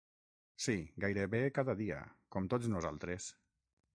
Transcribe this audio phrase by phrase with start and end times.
[0.63, 0.73] Sí,
[1.05, 2.01] gairebé cada dia,
[2.37, 3.31] com tots nosaltres.